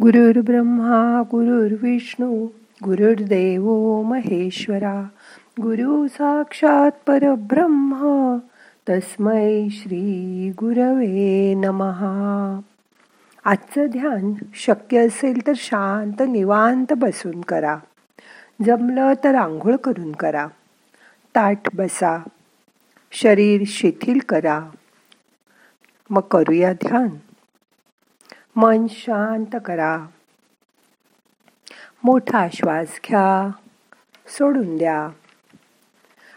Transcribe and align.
गुरुर्ब्रह्मा 0.00 1.22
गुरुर्विष्णू 1.30 2.46
गुरुर्देव 2.84 3.68
महेश्वरा 4.02 5.00
गुरु 5.60 6.06
साक्षात 6.08 6.90
परब्रह्म 7.06 8.10
तस्मै 8.88 9.68
श्री 9.70 10.50
गुरवे 10.50 11.54
नमहा 11.54 12.12
आजचं 13.44 13.86
ध्यान 13.86 14.32
शक्य 14.54 15.06
असेल 15.06 15.46
तर 15.46 15.52
शांत 15.56 16.22
निवांत 16.22 16.92
बसून 16.92 17.40
करा 17.40 17.76
जमलं 18.66 19.12
तर 19.24 19.34
आंघोळ 19.34 19.76
करून 19.76 20.12
करा 20.12 20.46
ताठ 21.34 21.74
बसा 21.74 22.16
शरीर 23.12 23.62
शिथिल 23.66 24.18
करा 24.28 24.60
मग 26.10 26.28
करूया 26.30 26.72
ध्यान 26.72 27.08
मन 28.56 28.86
शांत 28.90 29.56
करा. 29.64 30.06
मोठा 32.04 32.46
श्वास 32.52 33.00
घ्या. 33.08 33.50
सोडून 34.28 34.76
द्या. 34.76 35.08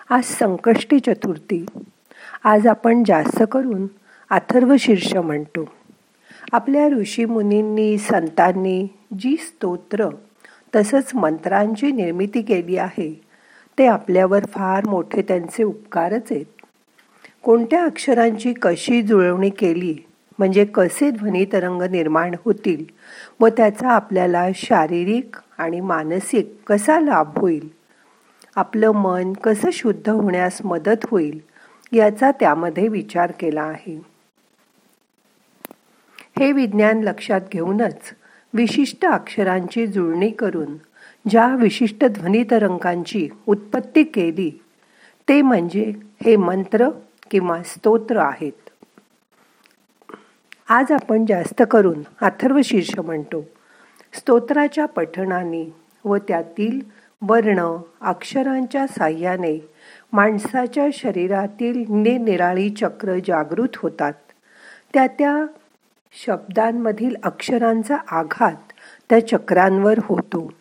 आज 0.10 0.24
संकष्टी 0.24 1.00
चतुर्थी. 1.00 1.66
आज 2.44 2.68
आपण 2.68 3.04
जास्त 3.04 3.44
करून 3.52 3.88
अथर्व 4.30 4.76
शीर्ष 4.80 5.16
म्हणतो. 5.16 5.72
आपल्या 6.52 6.88
ऋषी 6.88 7.26
मुनींनी 7.26 7.98
संतांनी 7.98 8.88
जी 9.20 9.38
स्तोत्र 9.38 10.10
तसंच 10.76 11.16
मंत्रांची 11.16 11.92
निर्मिती 11.92 12.42
केली 12.42 12.78
आहे 12.78 13.22
ते 13.78 13.88
आपल्यावर 13.88 14.46
फार 14.46 14.88
मोठे 14.88 15.22
त्यांचे 15.22 15.64
उपकारच 15.64 16.32
आहेत. 16.32 16.46
कोणत्या 17.44 17.84
अक्षरांची 17.84 18.54
कशी 18.54 19.02
जुळवणी 19.02 19.50
केली 19.50 19.98
म्हणजे 20.40 20.66
कसे 20.66 21.12
ध्वनी 21.12 21.46
तरंग 21.46 21.82
निर्माण 21.82 22.36
होतील 22.46 22.86
व 23.40 23.48
त्याचा 23.48 23.90
आपल्याला 23.90 24.48
शारीरिक 24.56 25.36
आणि 25.58 25.80
मानसिक 25.80 26.54
कसा 26.68 27.00
लाभ 27.00 27.40
होईल? 27.40 27.68
आपलं 28.56 28.92
मन 28.92 29.34
कसं 29.34 29.70
शुद्ध 29.74 30.10
होण्यास 30.10 30.62
मदत 30.64 31.06
होईल? 31.06 31.40
याचा 31.92 32.32
त्यामध्ये 32.32 32.88
विचार 32.88 33.32
केला 33.32 33.62
आहे. 33.62 34.02
हे 36.40 36.52
विज्ञान 36.52 37.04
लक्षात 37.04 37.42
घेऊनच 37.52 38.14
विशिष्ट 38.54 39.06
अक्षरांची 39.06 39.88
जुळणी 39.88 40.30
करून 40.30 40.78
ज्या 41.30 41.56
विशिष्ट 41.56 42.06
ध्वनी 42.06 42.44
तरंगांची 42.44 43.30
उत्पत्ती 43.48 44.04
केली 44.04 44.64
ते 45.30 45.42
म्हणजे 45.42 45.94
हे 46.26 46.36
मंत्र 46.36 46.90
किंवा 47.32 47.64
स्तोत्र 47.64 48.18
आहेत. 48.18 48.69
आज 50.72 50.92
आपण 50.92 51.26
जास्त 51.26 51.64
करून 51.72 52.02
अथर्व 52.22 52.60
शीर्ष 52.64 53.00
म्हणतो. 53.00 53.46
स्तोत्राच्या 54.14 54.86
पठणाने 54.86 55.74
व 56.06 56.18
त्यातील 56.18 56.82
वर्ण 57.22 57.78
अक्षरांच्या 58.02 58.88
साह्याने 58.88 59.70
माणसाच्या 60.14 60.88
शरीरातील 60.94 61.86
निरनिराळी 61.90 62.70
चक्र 62.70 63.18
जागृत 63.28 63.78
होतात. 63.78 64.14
त्या 64.94 65.08
त्या 65.08 65.46
शब्दांमधील 66.26 67.16
अक्षरांचा 67.24 67.98
आघात 68.12 68.72
त्या 69.10 69.28
चक्रांवर 69.28 70.00
होतो. 70.04 70.54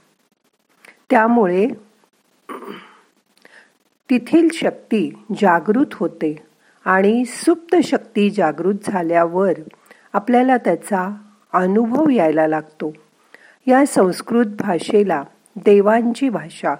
त्यामुळे 1.10 1.68
तिथील 4.10 4.48
शक्ती 4.52 5.24
जागृत 5.40 5.94
होते 5.94 6.42
आणि 6.84 7.24
सुप्त 7.24 7.76
शक्ती 7.84 8.30
जागृत 8.30 8.74
झाल्यावर 8.84 9.52
आपल्याला 10.12 10.56
त्याचा 10.56 11.16
अनुभव 11.52 12.10
यायला 12.10 12.46
लागतो. 12.46 12.92
या 13.66 13.86
संस्कृत 13.86 14.46
भाषेला 14.46 15.24
देवांची 15.56 16.28
भाषा 16.28 16.74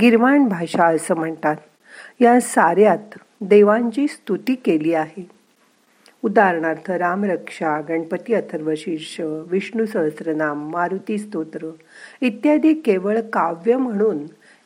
गिरवाण 0.00 0.48
भाषा 0.48 0.84
असं 0.84 1.14
म्हणतात. 1.14 1.56
या 2.20 2.40
साऱ्यात 2.40 3.18
देवांची 3.40 4.08
स्तुती 4.08 4.54
केली 4.54 4.94
आहे. 4.94 5.30
उदाहरणार्थ 6.22 6.90
रामरक्षा 6.90 7.80
गणपती 7.80 8.34
अथर्वशीर्ष 8.34 9.20
विष्णू 9.20 9.86
सहस्रनाम 9.86 10.70
मारुती 10.70 11.18
स्तोत्र 11.18 11.70
इत्यादी 12.20 12.74
केवळ 12.74 13.20
काव्य 13.20 13.76
म्हणून 13.76 14.18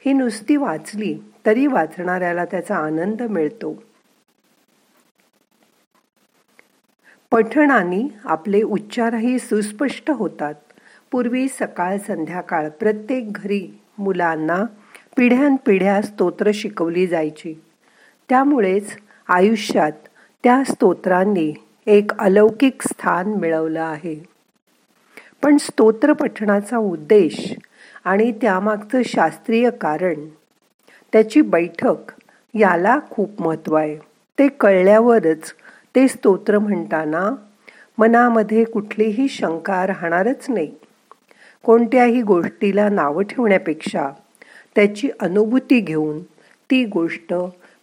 ही 0.05 0.13
नुसती 0.13 0.57
वाचली 0.57 1.19
तरी 1.47 1.67
वाचणाऱ्याला 1.67 2.45
त्याचा 2.45 2.77
आनंद 2.77 3.23
मिळतो. 3.23 3.83
पठणाने 7.31 8.09
आपले 8.25 8.63
उच्चारही 8.63 9.39
सुस्पष्ट 9.39 10.11
होतात. 10.11 10.55
पूर्वी 11.11 11.49
सकाळ 11.49 11.99
संध्याकाळ 11.99 12.69
प्रत्येक 12.69 13.33
घरी 13.33 13.81
मुलांना 13.99 14.65
पिढ्यानपिढ्या 15.17 16.03
स्तोत्र 16.03 16.51
शिकवली 16.55 17.07
जायची. 17.07 17.55
त्यामुळेच 18.29 18.97
आयुष्यात 19.29 19.93
त्या 20.45 20.63
स्तोत्रांनी 20.65 21.55
एक 21.87 22.19
अलौकिक 22.19 22.83
स्थान 22.83 23.27
मिळवलं 23.27 23.83
आहे. 23.83 24.25
पण 25.43 25.57
स्तोत्र 25.57 26.13
पठणाचा 26.13 26.77
उद्देश 26.79 27.55
आणि 28.05 28.33
त्यामागचं 28.33 29.03
शास्त्रीय 29.05 29.71
कारण 29.71 30.15
त्याची 31.13 31.41
बैठक 31.41 32.13
याला 32.55 32.99
खूप 33.11 33.43
महत्त्व 33.43 33.75
आहे. 33.75 33.97
ते 34.39 34.49
कळल्यावरच 34.49 35.55
ते 35.97 36.09
स्तोत्र 36.09 36.59
म्हणताना 36.59 37.31
मनामध्ये 37.99 38.65
कुठलीही 38.65 39.29
शंका 39.29 39.87
राहणारच 39.87 40.47
नाही. 40.51 40.75
कोणत्याही 41.63 42.23
गोष्टीला 42.23 42.89
नावं 42.89 43.23
ठेवण्यापेक्षा 43.23 44.11
त्याची 44.75 45.11
अनुभूती 45.21 45.81
घेऊन 45.81 46.23
ती 46.71 46.85
गोष्ट 46.85 47.35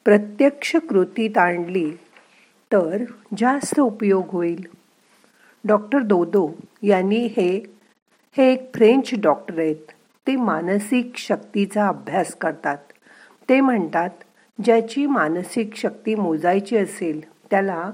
प्रत्यक्ष 0.06 0.76
कृतीत 0.76 1.38
आणली 1.38 1.92
तर 2.72 3.04
जास्त 3.38 3.80
उपयोग 3.80 4.26
होईल. 4.28 4.66
डॉक्टर 5.64 6.00
दोदो 6.00 6.50
यांनी 6.84 7.26
हे 7.38 7.64
हे 8.38 8.52
एक 8.54 8.72
फ्रेंच 8.76 9.10
डॉक्टर 9.22 9.60
आहेत. 9.60 9.92
ते 10.28 10.36
मानसिक 10.36 11.12
शक्तीचा 11.16 11.88
अभ्यास 11.88 12.36
करतात. 12.36 12.78
ते 13.50 13.62
म्हणतात 13.62 14.10
ज्याची 14.64 15.06
मानसिक 15.06 15.76
शक्ती 15.76 16.16
मोजायची 16.16 16.78
असेल 16.78 17.31
त्याला 17.52 17.92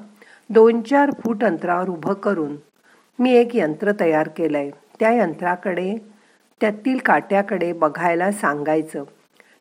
दोन 0.49 0.81
चार 0.81 1.11
फूट 1.23 1.43
अंतरावर 1.43 1.89
उभं 1.89 2.13
करून 2.13 2.55
मी 3.19 3.31
एक 3.31 3.55
यंत्र 3.55 3.91
तयार 3.99 4.27
केलंय. 4.27 4.69
त्या 4.99 5.11
यंत्राकडे 5.11 5.95
त्यातील 6.61 6.97
काट्याकडे 6.97 7.73
बघायला 7.73 8.31
सांगायचं. 8.31 9.03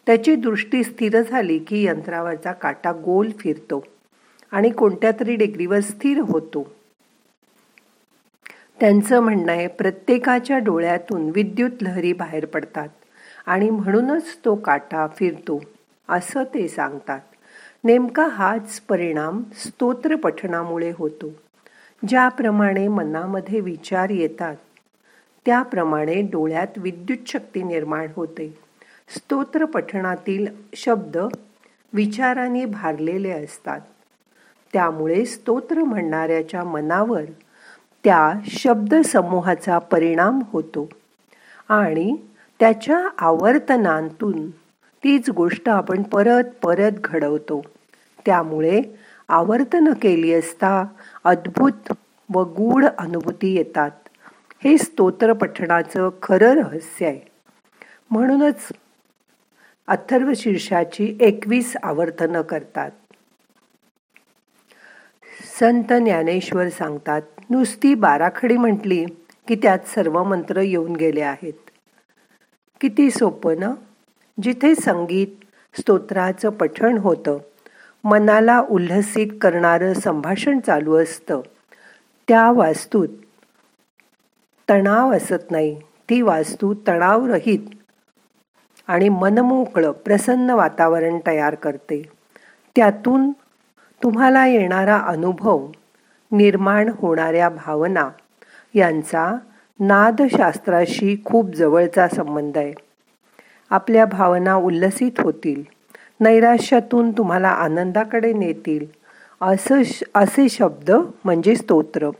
त्याची 0.06 0.34
दृष्टी 0.34 0.84
स्थिर 0.84 1.22
झाली 1.22 1.58
की 1.58 1.84
यंत्रावरचा 1.84 2.52
काटा 2.52 2.92
गोल 2.92 3.30
फिरतो 3.38 3.84
आणि 4.52 4.70
कोणत्या 4.70 5.10
तरी 5.20 5.36
डिग्रीवर 5.36 5.80
स्थिर 5.80 6.18
होतो. 6.18 6.66
त्यांचं 8.80 9.20
म्हणणं 9.20 9.52
आहे 9.52 9.66
प्रत्येकाच्या 9.66 10.58
डोळ्यातून 10.58 11.30
विद्युत 11.34 11.82
लहरी 11.82 12.12
बाहेर 12.12 12.46
पडतात 12.46 12.88
आणि 13.46 13.70
म्हणूनच 13.70 14.38
तो 14.44 14.54
काटा 14.54 15.06
फिरतो 15.16 15.60
असं 16.08 16.42
ते 16.42 16.68
सांगतात. 16.68 17.20
नेमका 17.86 18.28
हाच 18.28 18.80
परिणाम 18.80 19.42
स्तोत्र 19.54 20.16
पठणामुळे 20.16 20.92
होतो. 20.98 21.30
ज्याप्रमाणे 22.08 22.88
मनामध्ये 22.88 23.60
विचार 23.60 24.10
येतात 24.10 24.56
त्याप्रमाणे 25.46 26.22
डोळ्यात 26.22 26.66
विद्युत 26.76 27.28
शक्ती 27.28 27.62
निर्माण 27.62 28.06
होते. 28.16 28.58
स्तोत्र 29.08 29.64
पठणातील 29.64 30.46
शब्द 30.74 31.18
विचाराने 31.92 32.64
भारलेले 32.64 33.30
असतात. 33.30 33.80
त्यामुळे 34.72 35.24
स्तोत्र 35.24 35.78
म्हणणाऱ्याच्या 35.78 36.64
मनावर 36.64 37.22
त्या 38.04 38.32
शब्दसमूहाचा 38.46 39.78
परिणाम 39.78 40.40
होतो 40.52 40.88
आणि 41.68 42.16
त्याच्या 42.60 43.08
आवर्तनांतून 43.18 44.50
तीच 45.04 45.30
गोष्ट 45.30 45.68
आपण 45.68 46.02
परत 46.02 46.44
परत 46.62 46.92
घडवतो. 47.04 47.62
त्यामुळे 48.26 48.82
आवर्तन 49.28 49.92
केली 49.92 50.32
असता 50.34 50.84
अद्भुत 51.24 51.92
व 52.34 52.42
गूढ 52.44 52.84
अनुभूती 52.98 53.54
येतात. 53.54 53.90
हे 54.64 54.78
स्तोत्र 54.78 55.32
पठणाचं 55.32 56.10
खरं 56.22 56.54
रहस्य 56.54 57.06
आहे. 57.06 57.20
म्हणूनच 58.10 58.68
अथर्व 59.86 60.32
शीर्षाची 60.36 61.18
एकवीस 61.20 61.76
आवर्तनं 61.82 62.42
करतात. 62.42 62.90
संत 65.60 65.92
ज्ञानेश्वर 65.92 66.68
सांगतात 66.68 67.22
नुसती 67.50 67.94
बाराखडी 67.94 68.56
म्हटली 68.56 69.04
की 69.48 69.54
त्यात 69.54 69.78
सर्व 69.94 70.24
मंत्र 70.24 70.60
येऊन 70.60 70.96
गेले 70.96 71.20
आहेत. 71.20 71.52
किती 72.80 73.10
सोपं 73.10 73.60
ना? 73.60 73.74
जिथे 74.42 74.74
संगीत 74.74 75.26
स्तोत्राचं 75.80 76.50
पठण 76.50 76.98
होतं 76.98 77.38
मनाला 78.06 78.60
उल्हसित 78.60 79.26
करणारं 79.40 79.92
संभाषण 79.92 80.60
चालू 80.60 80.94
असतं. 80.94 81.40
त्या 82.28 82.52
वास्तूत 82.52 83.08
तणाव 84.70 85.16
असत 85.16 85.50
नाही. 85.50 85.80
ती 86.10 86.22
वास्तू 86.22 86.74
तणावरहित 86.88 87.58
आणि 88.86 89.08
मनमोकळं 89.08 89.92
प्रसन्न 89.92 90.50
वातावरण 90.50 91.18
तयार 91.26 91.54
करते. 91.54 92.02
त्यातून 92.76 93.30
तुम्हाला 94.02 94.46
येणारा 94.46 94.96
अनुभव 94.96 95.66
निर्माण 96.32 96.90
होणाऱ्या 96.94 97.48
भावना 97.48 98.10
यांचा 98.74 99.36
नादशास्त्राशी 99.80 101.22
खूप 101.24 101.54
जवळचा 101.54 102.08
संबंध 102.08 102.58
आहे. 102.58 102.72
आपल्या 103.70 104.04
भावना 104.04 104.54
उल्लसित 104.54 105.20
होतील. 105.20 105.75
नैराश्यातून 106.20 107.10
तुम्हाला 107.10 107.48
आनंदाकडे 107.48 108.32
नेतील. 108.32 108.86
असं 109.40 109.82
असे 110.14 110.48
शब्द 110.48 110.90
म्हणजे 111.24 111.56
स्तोत्र. 111.56 112.10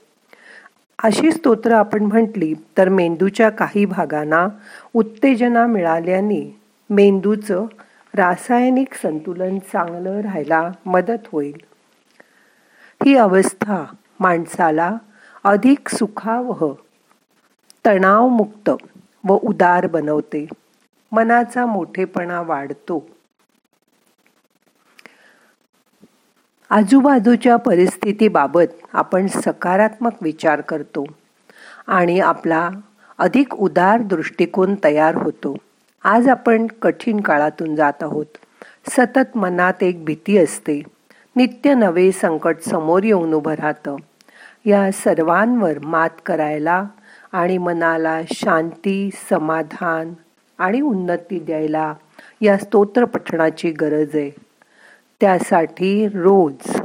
अशी 1.03 1.33
स्तोत्र 1.33 1.73
आपण 1.73 2.03
म्हटली 2.03 2.55
तर 2.79 2.89
मेंदूच्या 2.89 3.51
काही 3.51 3.85
भागांना 3.85 4.49
उत्तेजना 4.95 5.67
मिळाल्याने 5.67 6.61
मेंदूचं 6.91 7.67
रासायनिक 8.15 8.95
संतुलन 8.95 9.59
चांगलं 9.59 10.21
राहायला 10.21 10.71
मदत 10.87 11.29
होईल. 11.33 11.57
ही 13.07 13.17
अवस्था 13.17 13.85
माणसाला 14.21 14.97
अधिक 15.45 15.89
सुखावह 15.89 16.73
तणावमुक्त 17.87 18.71
व 19.25 19.39
उदार 19.43 19.87
बनवते. 19.87 20.47
मनाचा 21.13 21.67
मोठेपणा 21.67 22.41
वाढतो. 22.41 23.07
आजूबाजूच्या 26.71 27.57
परिस्थितीबाबत 27.57 28.73
आपण 28.93 29.27
सकारात्मक 29.27 30.13
विचार 30.23 30.61
करतो 30.61 31.05
आणि 31.87 32.21
आपला 32.21 32.69
अधिक 33.19 33.55
उदार 33.55 34.03
दृष्टिकोन 34.03 34.75
तयार 34.85 35.15
होतो. 35.15 35.57
आज 36.05 36.29
आपण 36.29 36.67
कठीण 36.67 37.21
काळातून 37.21 37.77
जात 37.77 38.03
आहोत. 38.03 38.27
सतत 38.91 39.37
मनात 39.37 39.83
एक 39.83 40.05
भीती 40.05 40.39
असते. 40.39 40.83
नित्य 41.37 41.75
नवे 41.75 42.13
संकट 42.13 42.57
समोर 42.61 43.03
येऊन 43.03 43.33
उभं 43.33 43.53
राहतं. 43.53 43.97
या 44.65 44.91
सर्वांवर 44.93 45.79
मात 45.79 46.11
करायला 46.27 46.85
आणि 47.33 47.59
मनाला 47.59 48.21
शांती 48.33 49.11
समाधान 49.31 50.13
आणि 50.59 50.81
उन्नती 50.81 51.39
द्यायला 51.39 51.95
या 52.41 52.59
स्तोत्रपठणाची 52.59 53.71
गरज 53.71 54.09
आहे. 54.15 54.46
त्यासाठी 55.21 56.09
रोज 56.09 56.81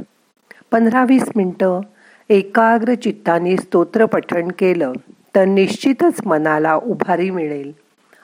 पंधरा 0.72 1.04
वीस 1.04 1.30
मिनटं 1.36 1.82
एकाग्र 2.30 2.94
चित्ताने 2.94 3.58
स्तोत्र 3.58 4.06
पठण 4.06 4.48
केलं 4.60 4.94
तर 5.36 5.46
निश्चितच 5.46 6.26
मनाला 6.26 6.76
उभारी 6.76 7.30
मिळेल 7.30 7.72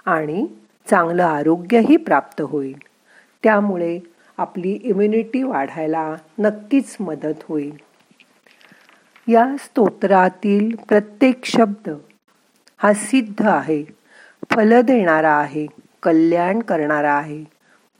आणि 0.05 0.47
चांगलं 0.89 1.23
आरोग्यही 1.23 1.97
प्राप्त 1.97 2.41
होईल. 2.41 2.77
त्यामुळे 3.43 3.99
आपली 4.37 4.71
इम्युनिटी 4.71 5.43
वाढायला 5.43 6.15
नक्कीच 6.39 6.97
मदत 6.99 7.43
होईल. 7.49 7.77
या 9.27 9.55
स्तोत्रातील 9.59 10.75
प्रत्येक 10.75 11.45
शब्द 11.45 11.89
हा 12.77 12.93
सिद्ध 12.93 13.45
आहे 13.47 13.83
फल 14.51 14.81
देणारा 14.81 15.33
आहे 15.33 15.67
कल्याण 16.03 16.59
करणारा 16.59 17.13
आहे. 17.13 17.43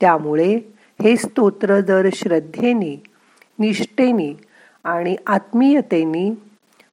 त्यामुळे 0.02 0.60
हे 1.02 1.18
स्तोत्र 1.18 1.80
जर 1.80 2.10
श्रद्धेने 2.14 3.04
निष्ठेने 3.60 4.38
आणि 4.84 5.16
आत्मीयतेने 5.28 6.30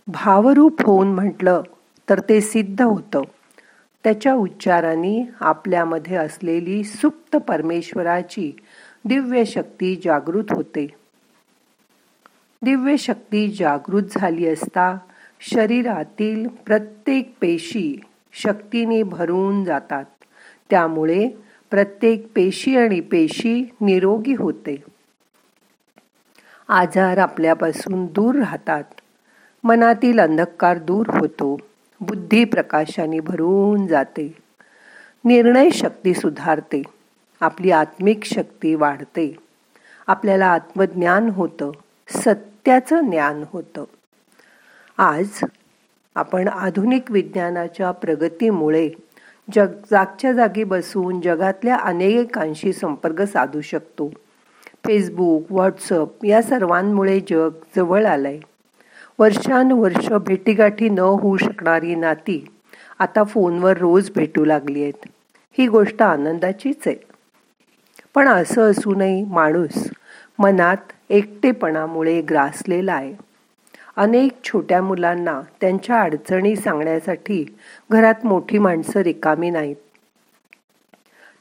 भावरूप 0.09 0.83
होऊन 0.83 1.09
म्हटलं 1.09 1.63
तर 2.09 2.21
ते 2.21 2.41
सिद्ध 2.41 2.83
होतं. 2.83 3.23
त्याच्या 4.05 4.35
उच्चाराने 4.35 5.29
आपल्यामध्ये 5.41 6.17
असलेली 6.17 6.85
सुप्त 6.85 7.37
परमेश्वराची 7.37 8.57
दिव्य 9.05 9.45
शक्ती 9.45 10.01
जागृत 10.05 10.45
होते. 10.51 10.87
दिव्य 12.63 12.97
शक्ती 12.97 13.49
जागृत 13.49 14.03
झाली 14.11 14.49
असता 14.49 14.99
शरीरातील 15.41 16.47
प्रत्येक 16.47 17.35
पेशी 17.41 18.01
शक्तीने 18.33 19.03
भरून 19.03 19.65
जातात. 19.65 20.05
त्यामुळे 20.71 21.29
प्रत्येक 21.75 22.29
पेशी 22.35 22.77
आणि 22.77 23.01
पेशी 23.01 23.75
निरोगी 23.81 24.35
होते. 24.35 24.85
आजार 26.69 27.19
आपल्यापासून 27.19 28.07
दूर 28.07 28.35
राहतात. 28.35 28.85
मनातील 29.65 30.21
अंधकार 30.21 30.79
दूर 30.79 31.07
होतो. 31.19 31.59
बुद्धी 32.01 32.45
प्रकाशाने 32.45 33.21
भरून 33.21 33.87
जाते. 33.87 34.35
निर्णय 35.25 35.71
शक्ती 35.71 36.15
सुधारते. 36.15 36.83
आपली 37.41 37.71
आत्मिक 37.71 38.25
शक्ती 38.25 38.75
वाढते. 38.75 39.37
आपल्याला 40.07 40.47
आत्मज्ञान 40.47 41.29
होतं. 41.29 41.71
सत्याचं 42.09 43.11
ज्ञान 43.11 43.45
होतं. 43.53 43.85
आज 44.99 45.41
आपण 46.15 46.49
आधुनिक 46.49 47.11
विज्ञानाच्या 47.11 47.91
प्रगतीमुळे 47.91 48.91
जग 49.53 49.67
जागच्या 49.91 50.33
जागी 50.33 50.65
बसून 50.65 51.21
जगातल्या 51.21 51.77
अनेकांशी 51.77 52.73
संपर्क 52.73 53.23
साधू 53.23 53.61
शकतो. 53.61 54.13
फेसबुक 54.87 55.53
व्हॉट्सअप 55.53 56.25
या 56.25 56.43
सर्वांमुळे 56.43 57.21
जग 57.21 57.51
जवळ 57.77 58.07
आलंय. 58.07 58.39
वर्षानुवर्ष 59.19 60.13
भेटीगाठी 60.13 60.89
न 60.89 60.99
होऊ 60.99 61.37
शकणारी 61.37 61.95
नाती 61.95 62.47
आता 62.99 63.25
फोनवर 63.25 63.79
रोज 63.79 64.11
भेटू 64.17 64.45
लागली 64.45 64.83
आहेत. 64.83 65.09
ही 65.59 65.67
गोष्ट 65.69 66.03
आनंदाचीच 66.03 66.77
आहे. 66.87 66.97
पण 68.15 68.29
असं 68.29 68.71
असूनही 68.71 69.25
माणूस 69.25 69.89
मनात 70.39 70.93
एकटेपणामुळे 71.11 72.21
ग्रासलेला 72.21 72.93
आहे. 72.93 73.15
अनेक 73.97 74.33
छोट्या 74.45 74.83
मुलांना 74.83 75.41
त्यांच्या 75.61 76.03
अडचणी 76.03 76.57
सांगण्यासाठी 76.57 77.57
घरात 77.91 78.27
मोठी 78.27 78.59
माणसं 78.59 79.01
रिकामी 79.01 79.51
नाहीत. 79.51 79.77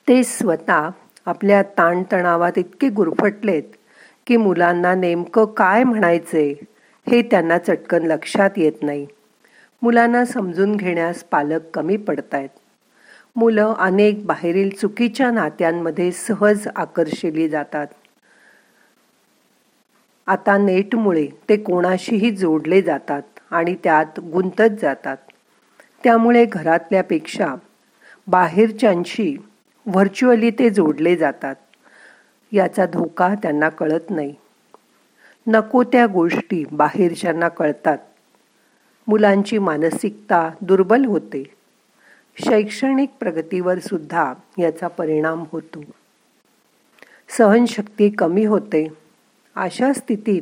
ते 0.08 0.24
स्वतः 0.24 0.90
आपल्या 1.26 1.64
ताणतणावात 1.64 2.52
इतके 2.58 2.90
गुरफटलेत 2.90 3.64
की 4.28 4.38
मुलांना 4.38 4.96
नेमकं 4.96 5.46
काय 5.46 5.84
म्हणायचे 5.84 6.60
हे 7.10 7.22
त्यांना 7.22 7.58
चटकन 7.58 8.04
लक्षात 8.04 8.50
येत 8.58 8.72
नाही. 8.82 9.08
मुलांना 9.82 10.26
समजून 10.26 10.76
घेण्यास 10.76 11.24
पालक 11.24 11.62
कमी 11.74 11.98
पडतायत. 11.98 12.50
मुलं 13.36 13.74
अनेक 13.78 14.26
बाहेरील 14.26 14.70
चुकीच्या 14.70 15.32
नात्यांमध्ये 15.32 16.12
सहज 16.12 16.68
आकर्षिली 16.76 17.50
जातात. 17.50 17.88
आता 20.28 20.58
नेटमुळे 20.58 21.28
ते 21.50 21.58
कोणाशीही 21.58 22.32
जोडले 22.32 22.82
जातात 22.82 23.22
आणि 23.52 23.76
त्यात 23.84 24.20
गुंतत 24.20 24.80
जातात. 24.82 25.18
त्यामुळे 26.04 26.46
घरातल्यापेक्षा 26.46 27.56
बाहेरच्यांशी 28.28 29.38
व्हर्च्युअली 29.86 30.52
ते 30.52 30.70
जोडले 30.70 31.16
जातात. 31.16 31.56
याचा 32.52 32.86
धोका 32.86 33.36
त्यांना 33.44 33.70
कळत 33.70 34.10
नाही. 34.10 34.36
नको 35.48 35.84
त्या 35.84 36.06
गोष्टी 36.06 36.66
बाहेरच्यांना 36.72 37.48
कळतात. 37.48 37.98
मुलांची 39.08 39.58
मानसिकता 39.58 40.50
दुर्बल 40.62 41.06
होते. 41.06 41.44
शैक्षणिक 42.46 43.10
प्रगतीवर 43.20 43.80
सुद्धा 43.80 44.34
याचा 44.60 44.88
परिणाम 44.88 45.44
होतो. 45.52 45.84
सहनशक्ती 47.38 48.10
कमी 48.10 48.46
होते. 48.46 49.03
अशा 49.56 49.94
स्थितीत 49.94 50.42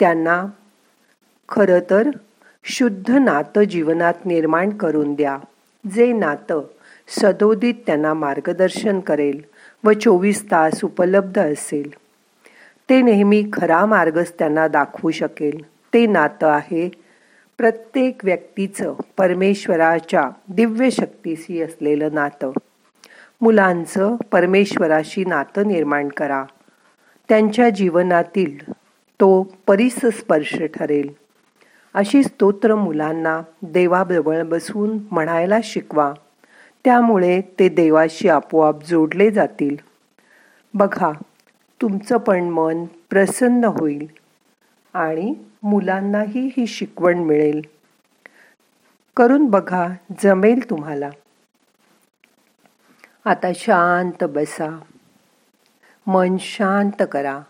त्यांना 0.00 0.44
खरं 1.48 1.78
तर 1.90 2.10
शुद्ध 2.64 3.10
नातं 3.10 3.62
जीवनात 3.62 4.14
निर्माण 4.24 4.70
करून 4.70 5.14
द्या. 5.14 5.38
जे 5.94 6.12
नातं 6.12 6.62
सदोदित 7.08 7.74
त्यांना 7.86 8.14
मार्गदर्शन 8.14 9.00
करेल 9.00 9.42
व 9.84 9.92
चोवीस 9.92 10.44
तास 10.50 10.84
उपलब्ध 10.84 11.38
असेल 11.38 11.90
ते 12.90 13.02
नेहमी 13.02 13.44
खरा 13.52 13.86
मार्गच 13.86 14.32
त्यांना 14.38 14.68
दाखवू 14.68 15.10
शकेल. 15.10 15.64
ते 15.66 16.06
नातं 16.06 16.46
आहे 16.46 16.90
प्रत्येक 17.58 18.24
व्यक्तीचं 18.24 18.94
परमेश्वराच्या 19.16 20.30
दिव्य 20.48 20.90
शक्तीशी 20.90 21.62
असलेलं 21.62 22.08
नातं. 22.12 22.52
मुलांचं 23.40 24.16
परमेश्वराशी 24.32 25.24
नातं 25.24 25.68
निर्माण 25.68 26.08
करा. 26.08 26.44
त्यांच्या 27.28 27.70
जीवनातील 27.70 28.72
तो 29.20 29.54
परिसस्पर्श 29.66 30.54
ठरेल. 30.74 31.10
अशी 31.94 32.22
स्तोत्र 32.22 32.74
मुलांना 32.74 33.42
देवाजवळ 33.62 34.42
बसून 34.42 34.98
म्हणायला 35.10 35.58
शिकवा. 35.64 36.12
त्यामुळे 36.84 37.40
ते 37.40 37.68
देवाशी 37.68 38.28
आपोआप 38.28 38.84
जोडले 38.84 39.30
जातील. 39.30 39.76
बघा 40.74 41.12
तुमचं 41.82 42.16
पण 42.16 42.44
मन 42.44 42.84
प्रसन्न 42.84 43.64
होईल 43.64 44.06
आणि 44.94 45.34
मुलांनाही 45.62 46.50
ही 46.56 46.66
शिकवण 46.66 47.18
मिळेल. 47.18 47.60
करून 49.16 49.46
बघा 49.46 49.88
जमेल 50.22 50.70
तुम्हाला. 50.70 51.10
आता 53.24 53.52
शांत 53.54 54.24
बसा. 54.24 54.78
मन 56.06 56.36
शांत 56.40 57.02
करा. 57.12 57.40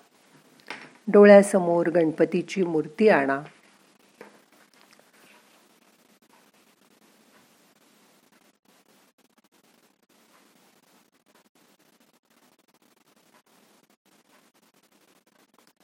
डोळ्यासमोर 1.09 1.87
गणपतीची 1.87 2.63
मूर्ती 2.63 3.09
आणा. 3.09 3.41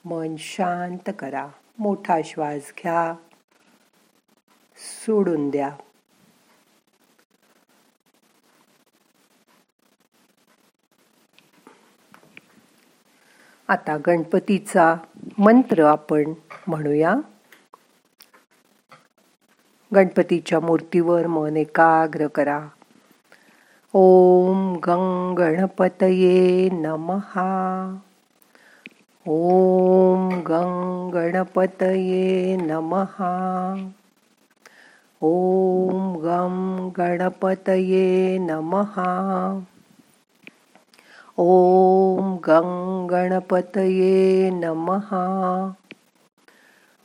मन 0.04 0.36
शांत 0.38 1.10
करा. 1.18 1.48
मोठा 1.78 2.18
श्वास 2.24 2.72
घ्या. 2.82 3.14
सोडून 4.76 5.50
द्या. 5.50 5.76
आता 13.70 13.96
गणपतीचा 14.06 14.94
मंत्र 15.38 15.84
आपण 15.84 16.32
म्हणूया. 16.66 17.14
गणपतीच्या 19.94 20.60
मूर्तीवर 20.60 21.26
मन 21.26 21.56
एकाग्र 21.56 22.26
करा. 22.26 22.60
ओम 23.92 24.72
गंग 24.74 25.34
गणपतये 25.34 26.68
नमहा 26.72 27.96
ओम 29.26 30.28
गं 30.28 31.10
गणपतये 31.14 32.56
नमहा 32.56 33.74
ओम 35.20 36.16
गं 36.16 36.88
गणपतये 36.98 38.38
नमहा 38.38 39.10
ॐ 41.42 42.36
गं 42.44 43.06
गणपतये 43.10 44.50
नमः। 44.50 45.08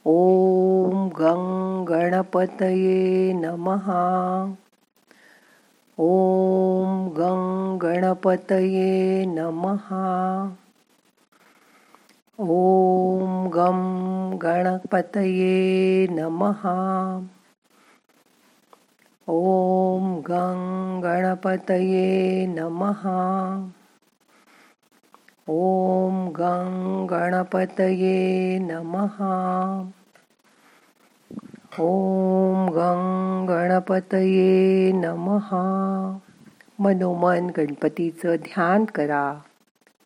ॐ 0.08 1.10
गं 1.10 1.46
गणपतये 1.89 3.34
नमः। 3.34 3.88
ॐ 6.00 7.08
गं 7.18 7.77
गणपतये 7.82 9.25
नमः। 9.25 9.94
ॐ 12.39 13.50
गं 13.50 13.80
गणपतये 14.42 16.08
नमः। 16.12 16.68
ॐ 19.30 20.22
गं 20.22 20.62
गणपतये 21.04 22.46
नमः। 22.46 23.04
ओम 25.48 26.28
गं 26.28 27.06
गणपतये 27.10 28.58
नमहा 28.60 29.90
ओम 31.80 32.70
गं 32.70 33.46
गणपतये 33.50 34.92
नमहा 34.92 36.18
मनोमन 36.80 37.48
गणपतीचं 37.58 38.36
ध्यान 38.36 38.86
करा. 38.86 39.34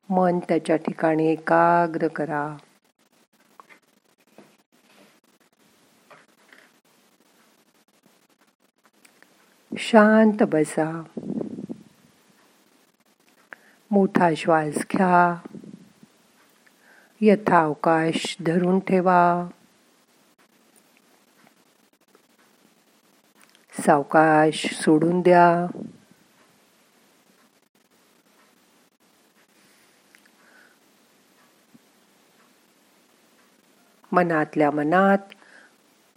मन 0.10 0.40
त्याच्या 0.40 0.76
ठिकाणी 0.76 1.28
एकाग्र 1.28 2.08
करा. 2.08 2.58
शांत 9.78 10.44
बसा. 10.52 11.04
मोठा 13.92 14.30
श्वास 14.38 14.74
घ्या. 14.74 15.48
यथावकाश 17.22 18.38
धरून 18.46 18.80
ठेवा. 18.80 19.48
सावकाश 23.86 24.74
सोडून 24.74 25.22
द्या. 25.22 25.80
मनातल्या 34.12 34.72
मनात 34.72 35.18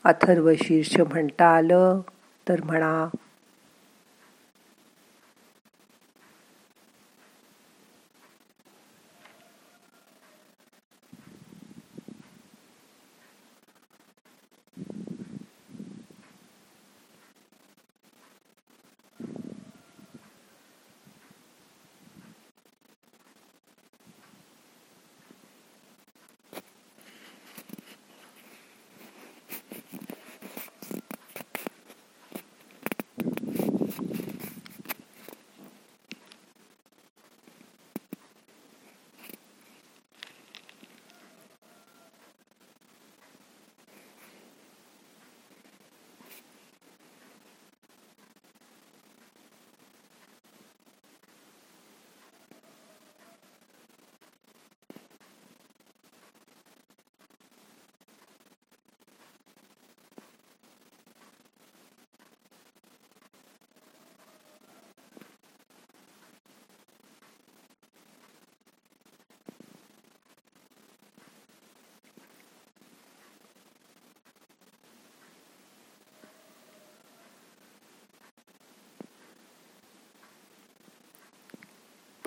अथर्व 0.05 0.53
शीर्ष 0.63 1.01
म्हणता 1.01 1.57
आलं 1.57 2.01
तर 2.49 2.63
म्हणा 2.65 3.09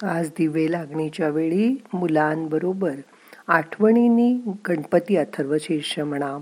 आज 0.04 0.30
दिवे 0.30 0.72
लागणीच्या 0.72 1.30
वेळी 1.30 1.82
मुलांबरोबर 1.94 2.92
आठवणींनी 3.48 4.40
गणपती 4.68 5.18
अथर्व 5.18 5.58
शीर्ष 5.60 6.00
म्हणा. 6.00 6.38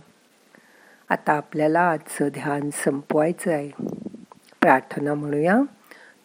आता 1.10 1.34
आपल्याला 1.34 1.80
आजचं 1.80 2.28
ध्यान 2.28 2.70
संपवायचं 2.74 3.52
आहे. 3.52 3.70
प्रार्थना 4.62 5.14
म्हणूया. 5.14 5.62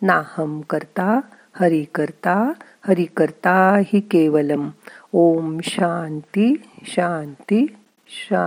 नाहम 0.02 0.60
करता 0.60 1.20
हरि 1.52 1.84
करता 1.94 2.52
हरि 2.88 3.04
करता 3.04 3.76
हि 3.86 4.00
केवलम. 4.00 4.68
ओम 5.12 5.58
शांती 5.62 6.62
शांती 6.82 7.66
शांती. 8.08 8.46